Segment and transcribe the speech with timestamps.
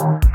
[0.00, 0.29] Bye.